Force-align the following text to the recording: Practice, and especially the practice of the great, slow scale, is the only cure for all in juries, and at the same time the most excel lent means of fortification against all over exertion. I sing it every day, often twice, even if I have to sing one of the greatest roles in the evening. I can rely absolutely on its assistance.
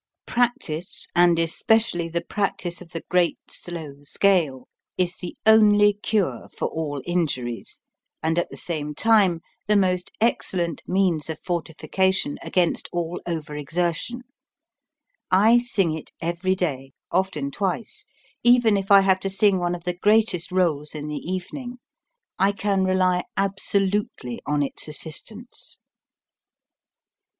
Practice, 0.25 1.05
and 1.15 1.37
especially 1.37 2.09
the 2.09 2.23
practice 2.23 2.81
of 2.81 2.89
the 2.89 3.03
great, 3.07 3.37
slow 3.51 3.97
scale, 4.01 4.67
is 4.97 5.15
the 5.17 5.37
only 5.45 5.93
cure 5.93 6.49
for 6.57 6.69
all 6.69 7.01
in 7.05 7.27
juries, 7.27 7.83
and 8.23 8.39
at 8.39 8.49
the 8.49 8.57
same 8.57 8.95
time 8.95 9.41
the 9.67 9.75
most 9.75 10.11
excel 10.19 10.59
lent 10.59 10.81
means 10.87 11.29
of 11.29 11.39
fortification 11.39 12.39
against 12.41 12.89
all 12.91 13.21
over 13.27 13.55
exertion. 13.55 14.23
I 15.29 15.59
sing 15.59 15.93
it 15.93 16.11
every 16.19 16.55
day, 16.55 16.93
often 17.11 17.51
twice, 17.51 18.07
even 18.41 18.77
if 18.77 18.89
I 18.89 19.01
have 19.01 19.19
to 19.19 19.29
sing 19.29 19.59
one 19.59 19.75
of 19.75 19.83
the 19.83 19.93
greatest 19.93 20.51
roles 20.51 20.95
in 20.95 21.09
the 21.09 21.31
evening. 21.31 21.77
I 22.39 22.53
can 22.53 22.83
rely 22.85 23.25
absolutely 23.37 24.41
on 24.47 24.63
its 24.63 24.87
assistance. 24.87 25.77